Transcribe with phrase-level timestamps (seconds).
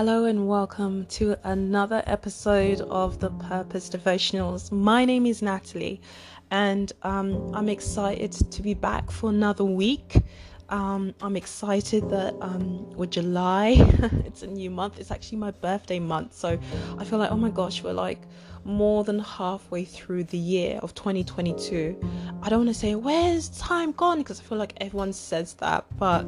[0.00, 4.72] Hello and welcome to another episode of the Purpose Devotionals.
[4.72, 6.00] My name is Natalie,
[6.50, 10.16] and um, I'm excited to be back for another week.
[10.70, 13.74] Um, I'm excited that um, we're July,
[14.24, 16.58] it's a new month, it's actually my birthday month, so
[16.96, 18.22] I feel like, oh my gosh, we're like
[18.64, 22.00] more than halfway through the year of 2022.
[22.42, 24.16] I don't want to say, where's time gone?
[24.16, 26.26] Because I feel like everyone says that, but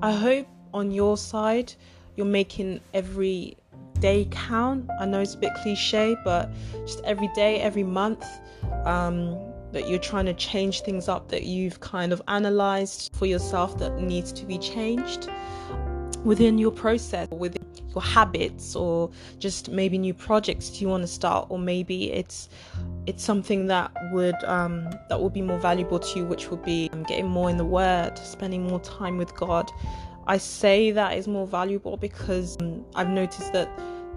[0.00, 1.74] I hope on your side,
[2.16, 3.56] you're making every
[3.98, 4.88] day count.
[4.98, 6.50] I know it's a bit cliche, but
[6.86, 8.24] just every day, every month,
[8.84, 9.38] um,
[9.72, 14.00] that you're trying to change things up that you've kind of analyzed for yourself that
[14.00, 15.28] needs to be changed
[16.24, 17.64] within your process, within
[17.94, 22.48] your habits, or just maybe new projects you want to start, or maybe it's
[23.06, 26.90] it's something that would um, that would be more valuable to you, which would be
[26.92, 29.70] um, getting more in the Word, spending more time with God,
[30.26, 33.68] I say that is more valuable because um, I've noticed that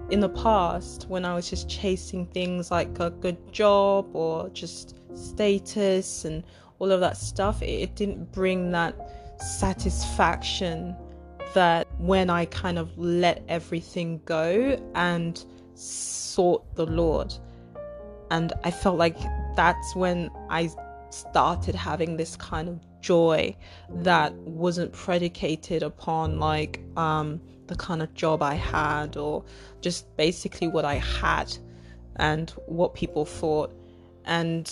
[0.10, 5.00] in the past, when I was just chasing things like a good job or just
[5.16, 6.44] status and
[6.80, 8.96] all of that stuff, it, it didn't bring that
[9.40, 10.96] satisfaction
[11.54, 15.44] that when I kind of let everything go and
[15.76, 17.34] sought the Lord.
[18.32, 19.18] And I felt like
[19.56, 20.70] that's when I
[21.12, 23.56] started having this kind of joy
[23.90, 29.44] that wasn't predicated upon like um, the kind of job I had or
[29.82, 31.56] just basically what I had
[32.16, 33.72] and what people thought.
[34.26, 34.72] And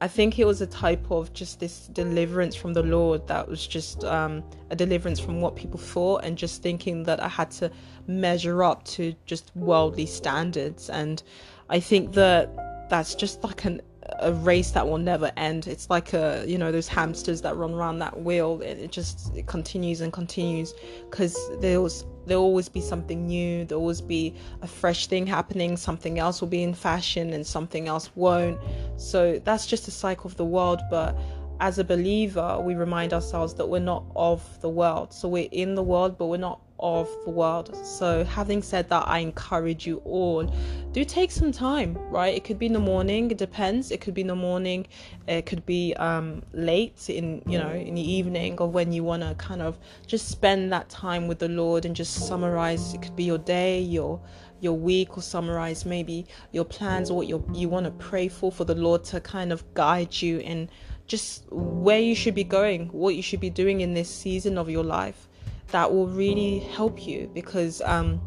[0.00, 3.66] I think it was a type of just this deliverance from the Lord that was
[3.66, 7.70] just um, a deliverance from what people thought and just thinking that I had to
[8.06, 10.90] measure up to just worldly standards.
[10.90, 11.22] And
[11.68, 13.80] I think that that's just like an
[14.20, 15.66] a race that will never end.
[15.66, 18.60] It's like a you know those hamsters that run around that wheel.
[18.62, 20.74] It, it just it continues and continues
[21.10, 23.64] because there's there'll always be something new.
[23.64, 25.76] There'll always be a fresh thing happening.
[25.76, 28.60] Something else will be in fashion and something else won't.
[28.96, 30.80] So that's just a cycle of the world.
[30.90, 31.16] But
[31.60, 35.12] as a believer, we remind ourselves that we're not of the world.
[35.12, 37.74] So we're in the world, but we're not of the world.
[37.84, 40.50] So, having said that, I encourage you all
[40.92, 42.34] do take some time, right?
[42.34, 43.90] It could be in the morning, it depends.
[43.90, 44.86] It could be in the morning,
[45.26, 49.22] it could be um, late in, you know, in the evening or when you want
[49.22, 52.94] to kind of just spend that time with the Lord and just summarize.
[52.94, 54.20] It could be your day, your
[54.60, 58.50] your week or summarize maybe your plans or what you you want to pray for
[58.50, 60.68] for the Lord to kind of guide you in
[61.06, 64.68] just where you should be going, what you should be doing in this season of
[64.68, 65.27] your life
[65.70, 68.20] that will really help you because um,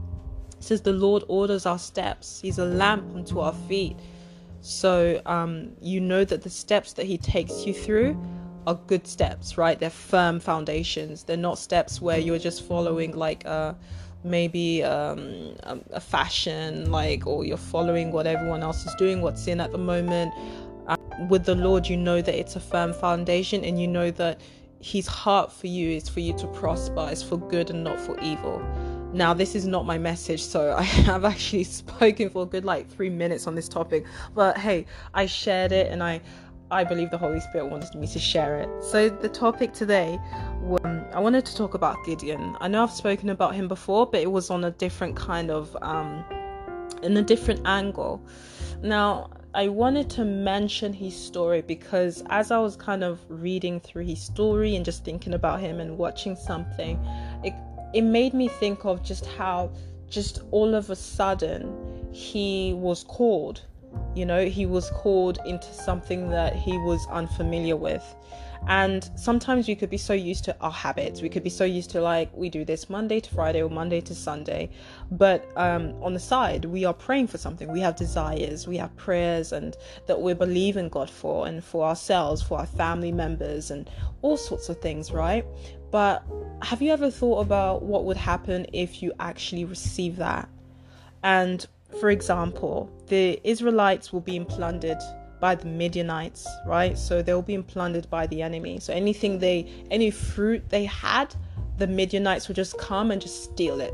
[0.57, 2.39] it says the Lord orders our steps.
[2.41, 3.97] He's a lamp unto our feet.
[4.61, 8.21] So um, you know that the steps that He takes you through
[8.67, 9.79] are good steps, right?
[9.79, 11.23] They're firm foundations.
[11.23, 13.73] They're not steps where you're just following like uh,
[14.23, 19.59] maybe um, a, fashion, like, or you're following what everyone else is doing, what's in
[19.59, 20.33] at the moment.
[20.87, 24.41] Um, with the Lord, you know that it's a firm foundation, and you know that
[24.81, 28.19] his heart for you is for you to prosper, is for good and not for
[28.19, 28.59] evil.
[29.13, 32.89] Now, this is not my message, so I have actually spoken for a good like
[32.89, 34.05] three minutes on this topic.
[34.33, 36.21] But hey, I shared it and I
[36.71, 38.69] I believe the Holy Spirit wanted me to share it.
[38.81, 40.17] So, the topic today,
[40.85, 42.55] um, I wanted to talk about Gideon.
[42.61, 45.75] I know I've spoken about him before, but it was on a different kind of,
[45.81, 46.23] um,
[47.03, 48.25] in a different angle.
[48.81, 54.05] Now, I wanted to mention his story because as I was kind of reading through
[54.05, 56.97] his story and just thinking about him and watching something,
[57.43, 57.53] it
[57.93, 59.71] it made me think of just how
[60.09, 63.65] just all of a sudden he was called.
[64.15, 68.03] You know, he was called into something that he was unfamiliar with.
[68.67, 71.21] And sometimes we could be so used to our habits.
[71.21, 74.01] We could be so used to like we do this Monday to Friday or Monday
[74.01, 74.69] to Sunday.
[75.09, 77.71] But um, on the side, we are praying for something.
[77.71, 79.75] We have desires, we have prayers, and
[80.05, 83.89] that we believe in God for, and for ourselves, for our family members, and
[84.21, 85.43] all sorts of things, right?
[85.89, 86.23] But
[86.61, 90.47] have you ever thought about what would happen if you actually receive that?
[91.23, 91.65] And
[91.99, 94.99] for example, the Israelites were being plundered
[95.39, 96.97] by the Midianites, right?
[96.97, 98.79] So they were being plundered by the enemy.
[98.79, 101.35] So anything they, any fruit they had,
[101.77, 103.93] the Midianites would just come and just steal it,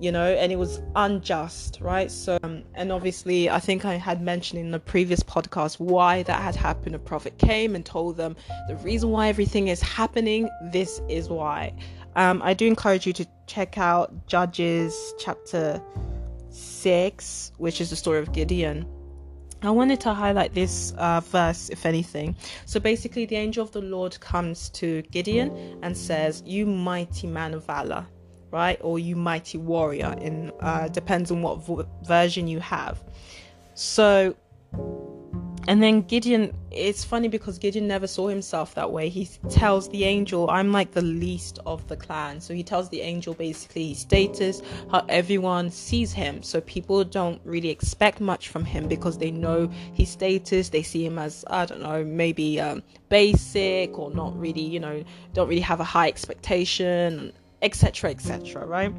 [0.00, 2.10] you know, and it was unjust, right?
[2.10, 6.40] So, um, and obviously, I think I had mentioned in the previous podcast why that
[6.40, 6.94] had happened.
[6.94, 8.36] A prophet came and told them
[8.68, 11.74] the reason why everything is happening, this is why.
[12.14, 15.82] Um, I do encourage you to check out Judges chapter
[16.54, 18.86] 6, which is the story of Gideon.
[19.62, 22.36] I wanted to highlight this uh, verse, if anything.
[22.66, 27.54] So basically, the angel of the Lord comes to Gideon and says, You mighty man
[27.54, 28.06] of valor,
[28.50, 28.78] right?
[28.82, 30.14] Or you mighty warrior.
[30.20, 31.60] In uh, depends on what
[32.06, 33.02] version you have.
[33.74, 34.36] So
[35.66, 39.08] and then Gideon, it's funny because Gideon never saw himself that way.
[39.08, 42.40] He tells the angel, I'm like the least of the clan.
[42.40, 46.42] So he tells the angel basically his status, how everyone sees him.
[46.42, 50.68] So people don't really expect much from him because they know his status.
[50.68, 55.02] They see him as, I don't know, maybe um, basic or not really, you know,
[55.32, 57.32] don't really have a high expectation,
[57.62, 58.94] etc., etc., right?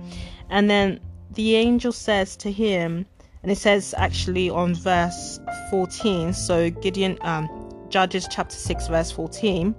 [0.49, 0.99] And then
[1.31, 3.05] the angel says to him,
[3.45, 5.39] and it says actually on verse
[5.69, 7.47] 14 so gideon um,
[7.89, 9.75] judges chapter 6 verse 14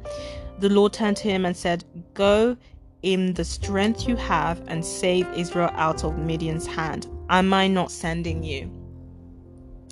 [0.61, 1.83] the lord turned to him and said
[2.15, 2.57] go
[3.03, 7.09] in the strength you have and save israel out of midian's hand.
[7.29, 8.71] Am i not sending you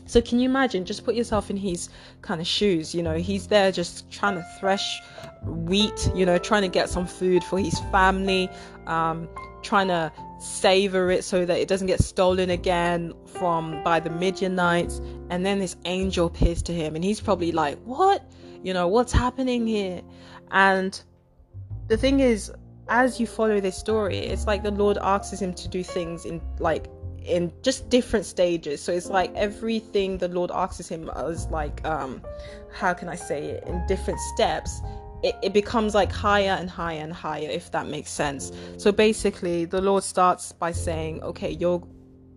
[0.07, 0.85] so can you imagine?
[0.85, 1.89] Just put yourself in his
[2.23, 3.17] kind of shoes you know?
[3.17, 5.03] He's there just trying to thresh
[5.43, 8.49] wheat you know trying to get some food for his family
[8.87, 9.29] um,
[9.63, 10.13] trying to
[10.45, 15.01] savor it so that it doesn't get stolen again from by the Midianites.
[15.31, 18.23] And then this angel appears to him, and he's probably like, What?
[18.63, 20.01] You know, what's happening here?
[20.51, 21.01] And
[21.89, 22.53] the thing is,
[22.89, 26.41] as you follow this story, it's like the Lord asks him to do things in
[26.59, 26.87] like
[27.25, 28.83] in just different stages.
[28.83, 32.23] So it's like everything the Lord asks him is like um
[32.73, 34.81] how can I say it in different steps
[35.25, 38.53] it, it becomes like higher and higher and higher, if that makes sense.
[38.77, 41.83] So basically, the Lord starts by saying, okay, you're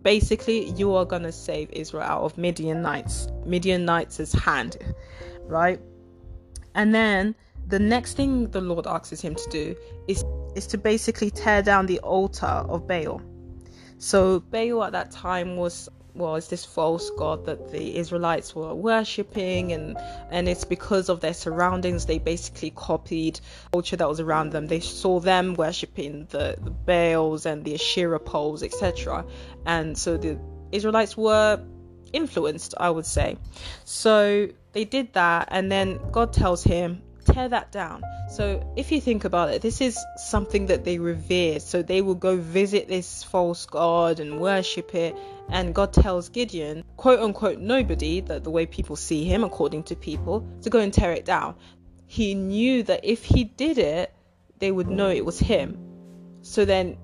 [0.02, 4.78] basically you are gonna save Israel out of Midianites, Midianites' hand,
[5.42, 5.78] right?
[6.74, 7.34] And then
[7.66, 9.76] the next thing the Lord asks him to do
[10.08, 10.24] is
[10.56, 13.20] is to basically tear down the altar of Baal.
[13.98, 19.72] So Baal at that time was was this false god that the Israelites were worshipping,
[19.72, 19.96] and
[20.30, 23.40] and it's because of their surroundings they basically copied
[23.72, 24.66] culture that was around them.
[24.66, 29.24] They saw them worshipping the, the Baals and the Asherah poles, etc.
[29.64, 30.38] And so the
[30.72, 31.64] Israelites were
[32.12, 33.38] influenced, I would say.
[33.84, 38.02] So they did that, and then God tells him, tear that down.
[38.30, 41.60] So if you think about it, this is something that they revere.
[41.60, 45.16] So they will go visit this false god and worship it.
[45.48, 49.96] And God tells Gideon, quote unquote, nobody, that the way people see him, according to
[49.96, 51.54] people, to go and tear it down.
[52.06, 54.12] He knew that if he did it,
[54.58, 55.78] they would know it was him.
[56.42, 56.96] So then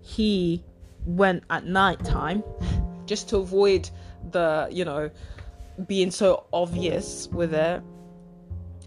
[0.00, 0.64] he
[1.04, 2.42] went at night time
[3.06, 3.90] just to avoid
[4.30, 5.10] the, you know,
[5.86, 7.82] being so obvious with it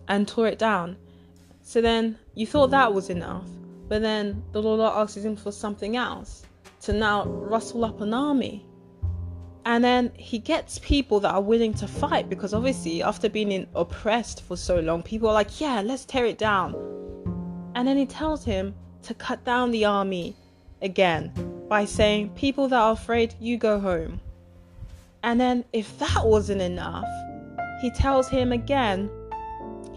[0.07, 0.97] and tore it down.
[1.61, 3.47] So then you thought that was enough,
[3.87, 6.43] but then the Lord asks him for something else
[6.81, 8.65] to now rustle up an army.
[9.65, 13.67] And then he gets people that are willing to fight because obviously, after being in,
[13.75, 16.73] oppressed for so long, people are like, yeah, let's tear it down.
[17.75, 18.73] And then he tells him
[19.03, 20.37] to cut down the army
[20.81, 21.33] again
[21.67, 24.21] by saying, people that are afraid, you go home.
[25.23, 27.07] And then, if that wasn't enough,
[27.81, 29.09] he tells him again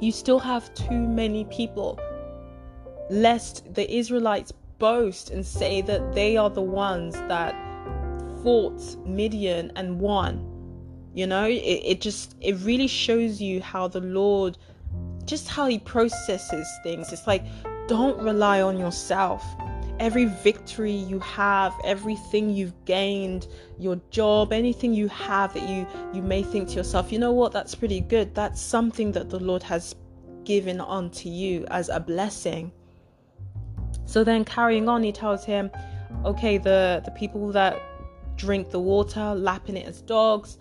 [0.00, 1.98] you still have too many people.
[3.10, 7.54] Lest the Israelites boast and say that they are the ones that
[8.42, 10.46] fought Midian and won.
[11.12, 14.56] You know, it, it just, it really shows you how the Lord,
[15.24, 17.12] just how He processes things.
[17.12, 17.44] It's like,
[17.88, 19.44] don't rely on yourself
[20.00, 23.46] every victory you have, everything you've gained,
[23.78, 27.52] your job, anything you have that you you may think to yourself, you know what,
[27.52, 28.34] that's pretty good.
[28.34, 29.94] That's something that the Lord has
[30.44, 32.72] given unto you as a blessing.
[34.06, 35.70] So then carrying on, he tells him,
[36.24, 37.80] okay, the the people that
[38.36, 40.58] drink the water, lapping it as dogs,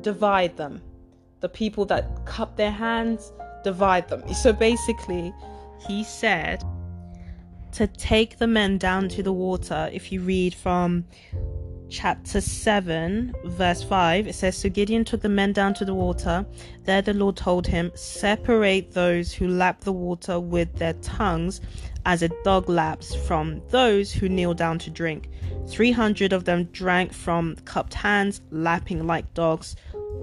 [0.00, 0.82] divide them.
[1.40, 4.22] The people that cup their hands, divide them.
[4.34, 5.32] So basically,
[5.86, 6.64] he said
[7.74, 9.90] to take the men down to the water.
[9.92, 11.04] If you read from
[11.88, 16.46] chapter 7, verse 5, it says So Gideon took the men down to the water.
[16.84, 21.60] There the Lord told him, Separate those who lap the water with their tongues,
[22.06, 25.28] as a dog laps, from those who kneel down to drink.
[25.68, 29.74] 300 of them drank from cupped hands, lapping like dogs.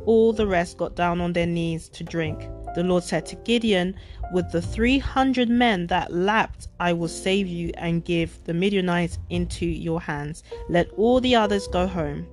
[0.05, 2.47] All the rest got down on their knees to drink.
[2.75, 3.95] The Lord said to Gideon,
[4.31, 9.65] With the 300 men that lapped, I will save you and give the Midianites into
[9.65, 10.43] your hands.
[10.69, 12.27] Let all the others go home.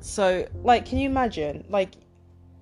[0.00, 1.64] So, like, can you imagine?
[1.68, 1.94] Like,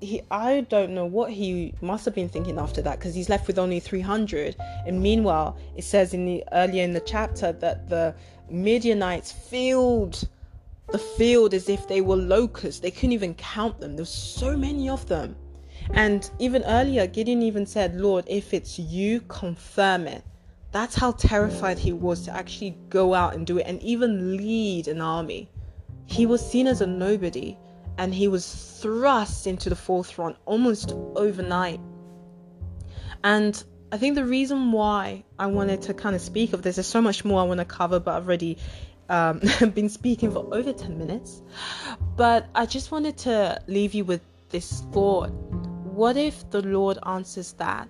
[0.01, 3.47] he, I don't know what he must have been thinking after that because he's left
[3.47, 4.57] with only 300.
[4.87, 8.15] And meanwhile, it says in the earlier in the chapter that the
[8.51, 10.29] Midianites filled
[10.91, 12.81] the field as if they were locusts.
[12.81, 13.97] They couldn't even count them.
[13.97, 15.37] There's so many of them.
[15.93, 20.25] And even earlier, Gideon even said, Lord, if it's you, confirm it
[20.73, 24.89] That's how terrified he was to actually go out and do it and even lead
[24.89, 25.49] an army.
[26.07, 27.57] He was seen as a nobody
[27.99, 31.81] and he was thrust into the forefront almost overnight.
[33.25, 36.87] And I think the reason why I wanted to kind of speak of this, there's
[36.87, 38.59] so much more I want to cover, but I've already
[39.09, 39.41] um,
[39.75, 41.43] been speaking for over 10 minutes.
[42.17, 45.31] But I just wanted to leave you with this thought.
[45.97, 47.89] What if the Lord answers that?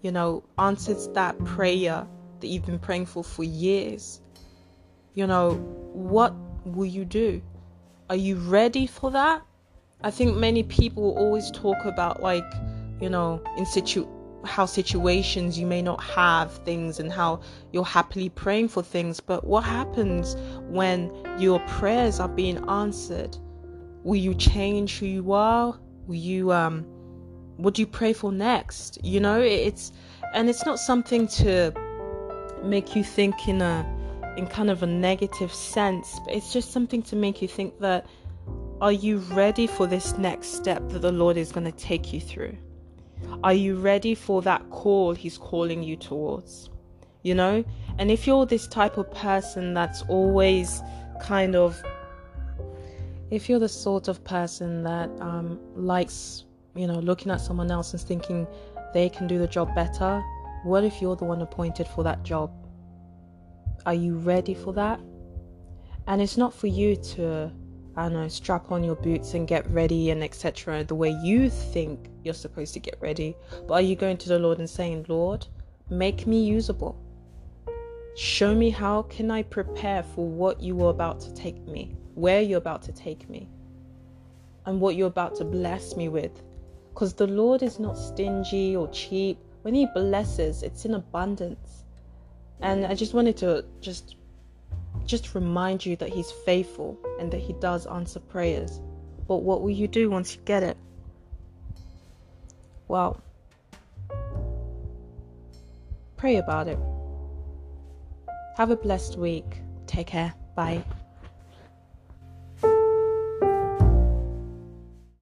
[0.00, 2.06] You know, answers that prayer
[2.40, 4.22] that you've been praying for for years?
[5.12, 5.56] You know,
[5.92, 7.42] what will you do?
[8.08, 9.42] Are you ready for that?
[10.00, 12.50] I think many people always talk about like,
[12.98, 14.08] you know, in situ
[14.44, 17.40] how situations you may not have things and how
[17.72, 20.34] you're happily praying for things, but what happens
[20.70, 23.36] when your prayers are being answered?
[24.02, 25.78] Will you change who you are?
[26.06, 26.86] Will you um
[27.56, 28.98] what do you pray for next?
[29.02, 29.92] You know, it's
[30.34, 31.72] and it's not something to
[32.62, 33.86] make you think in a
[34.36, 38.06] in kind of a negative sense, but it's just something to make you think that
[38.80, 42.20] are you ready for this next step that the Lord is going to take you
[42.20, 42.56] through?
[43.44, 46.68] Are you ready for that call He's calling you towards?
[47.22, 47.64] You know?
[47.98, 50.82] And if you're this type of person that's always
[51.20, 51.80] kind of,
[53.30, 56.44] if you're the sort of person that um, likes,
[56.74, 58.46] you know, looking at someone else and thinking
[58.94, 60.22] they can do the job better,
[60.64, 62.50] what if you're the one appointed for that job?
[63.84, 65.00] Are you ready for that?
[66.06, 67.50] And it's not for you to,
[67.96, 70.84] I don't know, strap on your boots and get ready and etc.
[70.84, 73.36] the way you think you're supposed to get ready.
[73.66, 75.46] But are you going to the Lord and saying, Lord,
[75.90, 76.98] make me usable?
[78.14, 82.42] Show me how can I prepare for what you are about to take me, where
[82.42, 83.48] you're about to take me,
[84.66, 86.42] and what you're about to bless me with.
[86.92, 89.38] Because the Lord is not stingy or cheap.
[89.62, 91.84] When He blesses, it's in abundance.
[92.60, 94.16] And I just wanted to just
[95.04, 98.80] just remind you that he's faithful and that he does answer prayers.
[99.26, 100.76] But what will you do once you get it?
[102.88, 103.20] Well,
[106.16, 106.78] pray about it.
[108.56, 109.60] Have a blessed week.
[109.86, 110.34] Take care.
[110.54, 110.84] Bye.